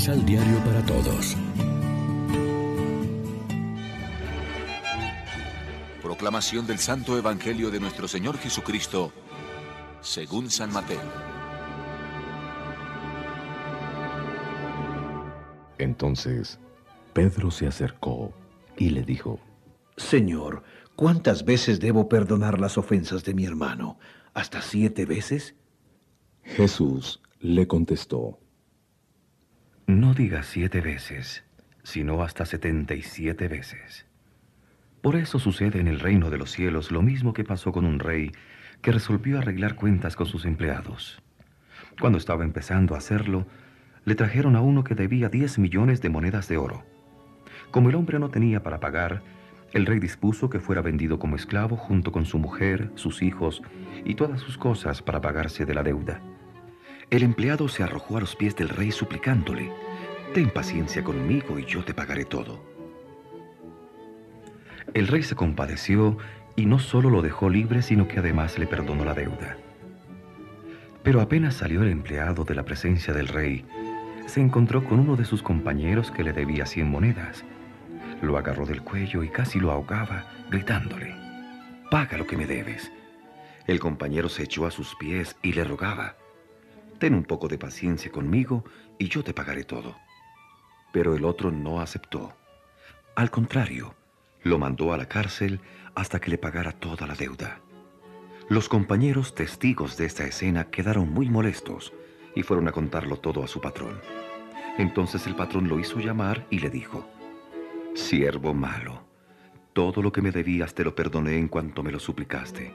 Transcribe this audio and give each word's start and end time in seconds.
Misal 0.00 0.24
Diario 0.24 0.56
para 0.64 0.82
Todos. 0.86 1.36
Proclamación 6.02 6.66
del 6.66 6.78
Santo 6.78 7.18
Evangelio 7.18 7.70
de 7.70 7.80
nuestro 7.80 8.08
Señor 8.08 8.38
Jesucristo, 8.38 9.12
según 10.00 10.48
San 10.48 10.72
Mateo. 10.72 11.02
Entonces 15.76 16.58
Pedro 17.12 17.50
se 17.50 17.66
acercó 17.66 18.32
y 18.78 18.88
le 18.88 19.02
dijo, 19.02 19.38
Señor, 19.98 20.62
¿cuántas 20.96 21.44
veces 21.44 21.78
debo 21.78 22.08
perdonar 22.08 22.58
las 22.58 22.78
ofensas 22.78 23.22
de 23.22 23.34
mi 23.34 23.44
hermano? 23.44 23.98
¿Hasta 24.32 24.62
siete 24.62 25.04
veces? 25.04 25.56
Jesús 26.42 27.20
le 27.38 27.66
contestó, 27.66 28.39
No 29.90 30.14
digas 30.14 30.46
siete 30.46 30.80
veces, 30.80 31.42
sino 31.82 32.22
hasta 32.22 32.46
setenta 32.46 32.94
y 32.94 33.02
siete 33.02 33.48
veces. 33.48 34.06
Por 35.02 35.16
eso 35.16 35.40
sucede 35.40 35.80
en 35.80 35.88
el 35.88 35.98
reino 35.98 36.30
de 36.30 36.38
los 36.38 36.52
cielos 36.52 36.92
lo 36.92 37.02
mismo 37.02 37.32
que 37.32 37.42
pasó 37.42 37.72
con 37.72 37.84
un 37.84 37.98
rey 37.98 38.30
que 38.82 38.92
resolvió 38.92 39.40
arreglar 39.40 39.74
cuentas 39.74 40.14
con 40.14 40.26
sus 40.26 40.44
empleados. 40.44 41.20
Cuando 42.00 42.18
estaba 42.18 42.44
empezando 42.44 42.94
a 42.94 42.98
hacerlo, 42.98 43.48
le 44.04 44.14
trajeron 44.14 44.54
a 44.54 44.60
uno 44.60 44.84
que 44.84 44.94
debía 44.94 45.28
diez 45.28 45.58
millones 45.58 46.00
de 46.00 46.08
monedas 46.08 46.46
de 46.46 46.56
oro. 46.56 46.84
Como 47.72 47.88
el 47.88 47.96
hombre 47.96 48.20
no 48.20 48.30
tenía 48.30 48.62
para 48.62 48.78
pagar, 48.78 49.24
el 49.72 49.86
rey 49.86 49.98
dispuso 49.98 50.48
que 50.50 50.60
fuera 50.60 50.82
vendido 50.82 51.18
como 51.18 51.34
esclavo 51.34 51.76
junto 51.76 52.12
con 52.12 52.26
su 52.26 52.38
mujer, 52.38 52.92
sus 52.94 53.22
hijos 53.22 53.60
y 54.04 54.14
todas 54.14 54.40
sus 54.40 54.56
cosas 54.56 55.02
para 55.02 55.20
pagarse 55.20 55.66
de 55.66 55.74
la 55.74 55.82
deuda. 55.82 56.22
El 57.10 57.24
empleado 57.24 57.68
se 57.68 57.82
arrojó 57.82 58.16
a 58.16 58.20
los 58.20 58.36
pies 58.36 58.54
del 58.54 58.68
rey 58.68 58.92
suplicándole, 58.92 59.72
Ten 60.32 60.48
paciencia 60.48 61.02
conmigo 61.02 61.58
y 61.58 61.64
yo 61.64 61.84
te 61.84 61.92
pagaré 61.92 62.24
todo. 62.24 62.64
El 64.94 65.08
rey 65.08 65.24
se 65.24 65.34
compadeció 65.34 66.18
y 66.54 66.66
no 66.66 66.78
solo 66.78 67.10
lo 67.10 67.20
dejó 67.20 67.50
libre, 67.50 67.82
sino 67.82 68.06
que 68.06 68.20
además 68.20 68.58
le 68.60 68.68
perdonó 68.68 69.04
la 69.04 69.14
deuda. 69.14 69.56
Pero 71.02 71.20
apenas 71.20 71.54
salió 71.54 71.82
el 71.82 71.90
empleado 71.90 72.44
de 72.44 72.54
la 72.54 72.64
presencia 72.64 73.12
del 73.12 73.26
rey, 73.26 73.64
se 74.26 74.40
encontró 74.40 74.84
con 74.84 75.00
uno 75.00 75.16
de 75.16 75.24
sus 75.24 75.42
compañeros 75.42 76.12
que 76.12 76.22
le 76.22 76.32
debía 76.32 76.64
cien 76.64 76.88
monedas. 76.88 77.44
Lo 78.22 78.38
agarró 78.38 78.66
del 78.66 78.82
cuello 78.82 79.24
y 79.24 79.28
casi 79.30 79.58
lo 79.58 79.72
ahogaba, 79.72 80.26
gritándole, 80.48 81.12
Paga 81.90 82.16
lo 82.16 82.26
que 82.28 82.36
me 82.36 82.46
debes. 82.46 82.92
El 83.66 83.80
compañero 83.80 84.28
se 84.28 84.44
echó 84.44 84.64
a 84.66 84.70
sus 84.70 84.94
pies 84.94 85.36
y 85.42 85.52
le 85.54 85.64
rogaba, 85.64 86.14
Ten 87.00 87.14
un 87.14 87.24
poco 87.24 87.48
de 87.48 87.56
paciencia 87.56 88.12
conmigo 88.12 88.62
y 88.98 89.08
yo 89.08 89.24
te 89.24 89.32
pagaré 89.32 89.64
todo. 89.64 89.96
Pero 90.92 91.16
el 91.16 91.24
otro 91.24 91.50
no 91.50 91.80
aceptó. 91.80 92.36
Al 93.16 93.30
contrario, 93.30 93.94
lo 94.42 94.58
mandó 94.58 94.92
a 94.92 94.98
la 94.98 95.06
cárcel 95.06 95.60
hasta 95.94 96.20
que 96.20 96.30
le 96.30 96.36
pagara 96.36 96.72
toda 96.72 97.06
la 97.06 97.14
deuda. 97.14 97.60
Los 98.50 98.68
compañeros 98.68 99.34
testigos 99.34 99.96
de 99.96 100.04
esta 100.04 100.24
escena 100.24 100.64
quedaron 100.64 101.10
muy 101.10 101.30
molestos 101.30 101.94
y 102.34 102.42
fueron 102.42 102.68
a 102.68 102.72
contarlo 102.72 103.16
todo 103.16 103.42
a 103.42 103.48
su 103.48 103.62
patrón. 103.62 103.98
Entonces 104.76 105.26
el 105.26 105.34
patrón 105.34 105.68
lo 105.68 105.80
hizo 105.80 106.00
llamar 106.00 106.46
y 106.50 106.58
le 106.58 106.68
dijo, 106.68 107.08
Siervo 107.94 108.52
malo, 108.52 109.04
todo 109.72 110.02
lo 110.02 110.12
que 110.12 110.20
me 110.20 110.32
debías 110.32 110.74
te 110.74 110.84
lo 110.84 110.94
perdoné 110.94 111.38
en 111.38 111.48
cuanto 111.48 111.82
me 111.82 111.92
lo 111.92 111.98
suplicaste. 111.98 112.74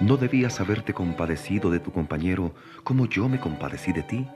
¿No 0.00 0.16
debías 0.16 0.60
haberte 0.60 0.92
compadecido 0.92 1.70
de 1.70 1.78
tu 1.78 1.92
compañero 1.92 2.54
como 2.82 3.06
yo 3.06 3.28
me 3.28 3.38
compadecí 3.38 3.92
de 3.92 4.02
ti? 4.02 4.26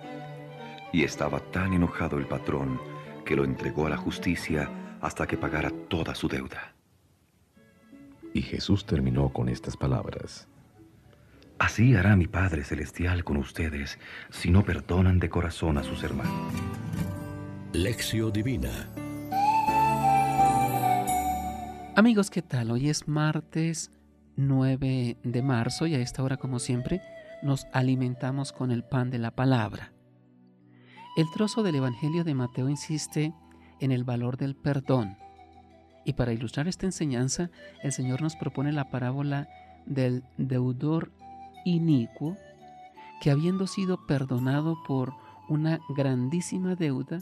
Y 0.93 1.03
estaba 1.05 1.41
tan 1.41 1.73
enojado 1.73 2.19
el 2.19 2.27
patrón 2.27 2.81
que 3.25 3.37
lo 3.37 3.45
entregó 3.45 3.87
a 3.87 3.91
la 3.91 3.97
justicia 3.97 4.71
hasta 5.01 5.27
que 5.27 5.37
pagara 5.37 5.71
toda 5.89 6.15
su 6.15 6.29
deuda. 6.29 6.75
Y 8.33 8.43
Jesús 8.43 8.87
terminó 8.87 9.31
con 9.31 9.49
estas 9.49 9.77
palabras. 9.77 10.49
Así 11.59 11.97
hará 11.97 12.15
mi 12.15 12.29
Padre 12.29 12.63
Celestial 12.63 13.25
con 13.25 13.37
ustedes 13.37 13.99
si 14.31 14.51
no 14.51 14.65
perdonan 14.65 15.19
de 15.19 15.29
corazón 15.29 15.77
a 15.77 15.83
sus 15.83 16.05
hermanos. 16.05 16.53
Lección 17.73 18.33
Divina 18.33 18.89
Amigos, 21.97 22.31
¿qué 22.31 22.43
tal? 22.43 22.71
Hoy 22.71 22.89
es 22.89 23.09
martes 23.09 23.91
9 24.39 25.19
de 25.25 25.43
marzo 25.43 25.89
y 25.89 25.97
a 25.97 25.99
esta 25.99 26.23
hora, 26.23 26.37
como 26.37 26.61
siempre, 26.61 27.03
nos 27.43 27.67
alimentamos 27.73 28.53
con 28.53 28.71
el 28.71 28.85
pan 28.85 29.11
de 29.11 29.19
la 29.19 29.33
palabra. 29.33 29.93
El 31.17 31.29
trozo 31.35 31.65
del 31.65 31.75
Evangelio 31.75 32.23
de 32.23 32.35
Mateo 32.35 32.69
insiste 32.69 33.35
en 33.81 33.91
el 33.91 34.05
valor 34.05 34.37
del 34.37 34.55
perdón. 34.55 35.17
Y 36.05 36.13
para 36.13 36.33
ilustrar 36.33 36.69
esta 36.69 36.87
enseñanza, 36.87 37.51
el 37.83 37.91
Señor 37.91 38.23
nos 38.23 38.37
propone 38.37 38.71
la 38.71 38.91
parábola 38.91 39.49
del 39.87 40.23
deudor 40.37 41.11
inicuo 41.65 42.37
que 43.21 43.33
habiendo 43.33 43.67
sido 43.67 44.07
perdonado 44.07 44.77
por 44.87 45.15
una 45.49 45.81
grandísima 45.89 46.77
deuda, 46.77 47.19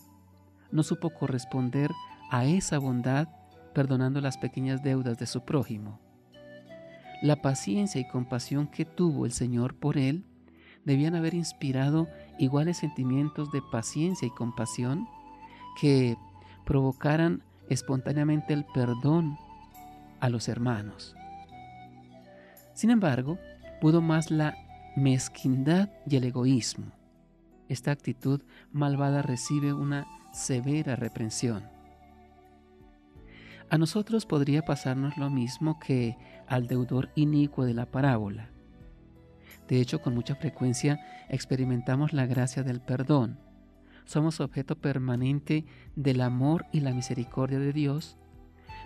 no 0.70 0.82
supo 0.82 1.08
corresponder 1.08 1.92
a 2.30 2.44
esa 2.44 2.78
bondad 2.78 3.28
perdonando 3.72 4.20
las 4.20 4.36
pequeñas 4.36 4.82
deudas 4.82 5.18
de 5.18 5.26
su 5.26 5.46
prójimo. 5.46 6.05
La 7.22 7.40
paciencia 7.42 8.00
y 8.00 8.08
compasión 8.08 8.66
que 8.66 8.84
tuvo 8.84 9.26
el 9.26 9.32
Señor 9.32 9.74
por 9.74 9.96
él 9.96 10.24
debían 10.84 11.14
haber 11.14 11.34
inspirado 11.34 12.08
iguales 12.38 12.78
sentimientos 12.78 13.50
de 13.52 13.62
paciencia 13.72 14.26
y 14.26 14.30
compasión 14.30 15.08
que 15.80 16.16
provocaran 16.64 17.42
espontáneamente 17.68 18.54
el 18.54 18.64
perdón 18.64 19.36
a 20.20 20.28
los 20.28 20.48
hermanos. 20.48 21.16
Sin 22.74 22.90
embargo, 22.90 23.38
pudo 23.80 24.00
más 24.00 24.30
la 24.30 24.54
mezquindad 24.96 25.90
y 26.06 26.16
el 26.16 26.24
egoísmo. 26.24 26.92
Esta 27.68 27.90
actitud 27.90 28.42
malvada 28.72 29.22
recibe 29.22 29.72
una 29.72 30.06
severa 30.32 30.96
reprensión. 30.96 31.75
A 33.68 33.78
nosotros 33.78 34.26
podría 34.26 34.62
pasarnos 34.62 35.16
lo 35.16 35.28
mismo 35.28 35.80
que 35.80 36.16
al 36.46 36.68
deudor 36.68 37.10
inicuo 37.16 37.64
de 37.64 37.74
la 37.74 37.86
parábola. 37.86 38.48
De 39.66 39.80
hecho, 39.80 40.00
con 40.00 40.14
mucha 40.14 40.36
frecuencia 40.36 41.00
experimentamos 41.28 42.12
la 42.12 42.26
gracia 42.26 42.62
del 42.62 42.80
perdón. 42.80 43.40
Somos 44.04 44.38
objeto 44.38 44.76
permanente 44.76 45.64
del 45.96 46.20
amor 46.20 46.66
y 46.70 46.78
la 46.78 46.92
misericordia 46.92 47.58
de 47.58 47.72
Dios, 47.72 48.16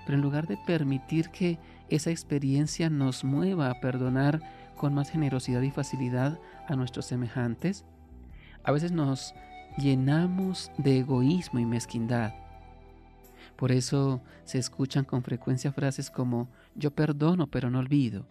pero 0.07 0.17
en 0.17 0.23
lugar 0.23 0.47
de 0.47 0.57
permitir 0.67 1.29
que 1.29 1.59
esa 1.91 2.11
experiencia 2.11 2.89
nos 2.89 3.23
mueva 3.23 3.71
a 3.71 3.81
perdonar 3.81 4.41
con 4.77 4.95
más 4.95 5.11
generosidad 5.11 5.61
y 5.61 5.71
facilidad 5.71 6.39
a 6.67 6.75
nuestros 6.75 7.05
semejantes, 7.05 7.85
a 8.65 8.73
veces 8.73 8.93
nos 8.93 9.35
llenamos 9.77 10.73
de 10.79 11.01
egoísmo 11.01 11.59
y 11.59 11.67
mezquindad. 11.67 12.33
Por 13.57 13.73
eso 13.73 14.23
se 14.45 14.59
escuchan 14.59 15.05
con 15.05 15.23
frecuencia 15.23 15.73
frases 15.73 16.11
como 16.11 16.49
yo 16.75 16.91
perdono 16.91 17.47
pero 17.47 17.71
no 17.71 17.79
olvido 17.79 18.27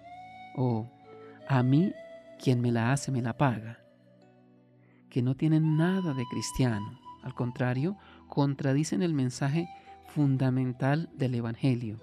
o 0.55 0.89
a 1.47 1.63
mí 1.63 1.93
quien 2.41 2.61
me 2.61 2.71
la 2.71 2.91
hace 2.91 3.11
me 3.11 3.21
la 3.21 3.37
paga, 3.37 3.79
que 5.09 5.21
no 5.21 5.35
tienen 5.35 5.77
nada 5.77 6.13
de 6.13 6.25
cristiano, 6.25 6.99
al 7.23 7.33
contrario, 7.33 7.97
contradicen 8.27 9.01
el 9.01 9.13
mensaje 9.13 9.67
fundamental 10.07 11.09
del 11.13 11.35
Evangelio. 11.35 11.97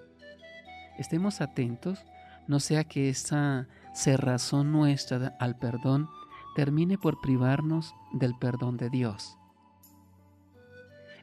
Estemos 0.98 1.40
atentos, 1.40 2.04
no 2.48 2.60
sea 2.60 2.84
que 2.84 3.08
esa 3.08 3.66
cerrazón 3.94 4.72
nuestra 4.72 5.36
al 5.40 5.56
perdón 5.56 6.08
termine 6.54 6.98
por 6.98 7.20
privarnos 7.20 7.94
del 8.12 8.34
perdón 8.34 8.76
de 8.76 8.90
Dios. 8.90 9.38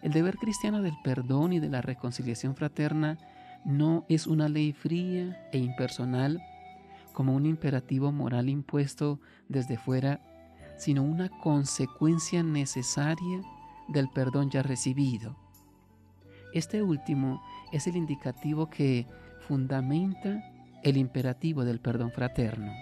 El 0.03 0.11
deber 0.11 0.35
cristiano 0.35 0.81
del 0.81 0.97
perdón 1.01 1.53
y 1.53 1.61
de 1.61 1.69
la 1.69 1.81
reconciliación 1.81 2.57
fraterna 2.57 3.17
no 3.63 4.05
es 4.09 4.27
una 4.27 4.49
ley 4.49 4.73
fría 4.73 5.47
e 5.53 5.59
impersonal 5.59 6.43
como 7.13 7.33
un 7.33 7.45
imperativo 7.45 8.11
moral 8.11 8.49
impuesto 8.49 9.21
desde 9.47 9.77
fuera, 9.77 10.19
sino 10.75 11.03
una 11.03 11.29
consecuencia 11.29 12.43
necesaria 12.43 13.41
del 13.87 14.09
perdón 14.09 14.49
ya 14.49 14.61
recibido. 14.61 15.37
Este 16.53 16.83
último 16.83 17.41
es 17.71 17.87
el 17.87 17.95
indicativo 17.95 18.69
que 18.69 19.07
fundamenta 19.47 20.43
el 20.83 20.97
imperativo 20.97 21.63
del 21.63 21.79
perdón 21.79 22.11
fraterno. 22.11 22.73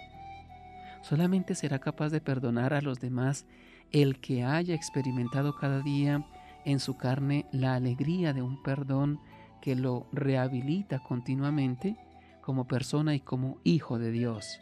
Solamente 1.04 1.54
será 1.54 1.78
capaz 1.78 2.10
de 2.10 2.20
perdonar 2.20 2.74
a 2.74 2.82
los 2.82 3.00
demás 3.00 3.46
el 3.92 4.20
que 4.20 4.44
haya 4.44 4.74
experimentado 4.74 5.56
cada 5.56 5.82
día 5.82 6.26
en 6.66 6.80
su 6.80 6.98
carne 6.98 7.46
la 7.52 7.76
alegría 7.76 8.34
de 8.34 8.42
un 8.42 8.62
perdón 8.62 9.20
que 9.62 9.76
lo 9.76 10.08
rehabilita 10.12 11.00
continuamente 11.00 11.98
como 12.42 12.68
persona 12.68 13.16
y 13.16 13.20
como 13.20 13.60
hijo 13.64 14.00
de 14.00 14.12
Dios. 14.12 14.60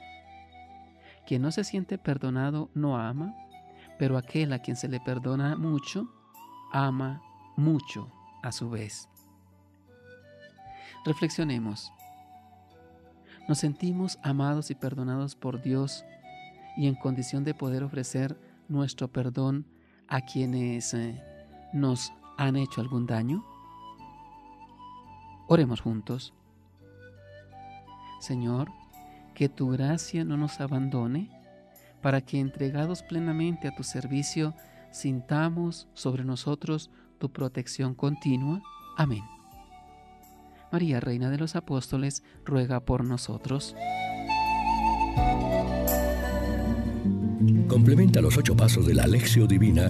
Quien 1.26 1.42
no 1.42 1.52
se 1.52 1.64
siente 1.64 1.98
perdonado 1.98 2.70
no 2.74 2.98
ama, 2.98 3.36
pero 3.98 4.18
aquel 4.18 4.54
a 4.54 4.60
quien 4.60 4.76
se 4.76 4.88
le 4.88 5.00
perdona 5.00 5.56
mucho, 5.56 6.10
ama 6.72 7.22
mucho 7.56 8.12
a 8.44 8.52
su 8.52 8.70
vez. 8.70 9.10
Reflexionemos. 11.06 11.92
Nos 13.48 13.60
sentimos 13.60 14.20
amados 14.22 14.70
y 14.70 14.76
perdonados 14.76 15.36
por 15.36 15.62
Dios 15.62 16.06
y 16.78 16.88
en 16.88 16.96
condición 16.96 17.44
de 17.44 17.54
poder 17.54 17.84
ofrecer 17.84 18.38
nuestro 18.68 19.08
perdón 19.08 19.66
a 20.08 20.22
quienes 20.22 20.94
eh, 20.94 21.22
nos 21.74 22.14
han 22.38 22.56
hecho 22.56 22.82
algún 22.82 23.06
daño? 23.06 23.44
Oremos 25.48 25.82
juntos. 25.82 26.34
Señor, 28.20 28.70
que 29.34 29.50
tu 29.50 29.70
gracia 29.70 30.24
no 30.24 30.38
nos 30.38 30.60
abandone 30.60 31.30
para 32.02 32.22
que 32.22 32.40
entregados 32.40 33.04
plenamente 33.04 33.68
a 33.68 33.76
tu 33.76 33.84
servicio 33.84 34.54
sintamos 34.92 35.88
sobre 35.94 36.24
nosotros 36.24 36.90
tu 37.20 37.32
protección 37.32 37.94
continua. 37.94 38.62
Amén. 38.98 39.24
María, 40.72 41.00
Reina 41.00 41.30
de 41.30 41.38
los 41.38 41.56
Apóstoles, 41.56 42.24
ruega 42.46 42.80
por 42.80 43.04
nosotros. 43.04 43.76
Complementa 47.68 48.22
los 48.22 48.38
ocho 48.38 48.56
pasos 48.56 48.86
de 48.86 48.94
la 48.94 49.04
Alexio 49.04 49.48
Divina 49.48 49.90